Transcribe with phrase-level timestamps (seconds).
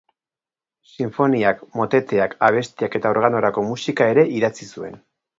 [0.91, 4.97] Sinfoniak, moteteak, abestiak eta organorako musika ere idatzi zuen.